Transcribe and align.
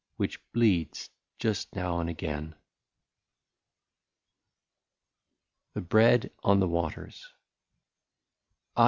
Which 0.17 0.41
bleeds 0.51 1.11
just 1.37 1.75
now 1.75 1.99
and 1.99 2.09
again. 2.09 2.55
84 5.73 5.73
THE 5.75 5.81
BREAD 5.81 6.31
ON 6.41 6.59
THE 6.59 6.67
WATERS. 6.67 7.31
Ah! 8.75 8.79